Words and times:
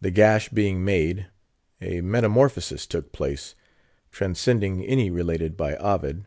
The 0.00 0.10
gash 0.10 0.48
being 0.48 0.82
made, 0.86 1.26
a 1.78 2.00
metamorphosis 2.00 2.86
took 2.86 3.12
place, 3.12 3.54
transcending 4.10 4.82
any 4.82 5.10
related 5.10 5.54
by 5.54 5.76
Ovid. 5.76 6.24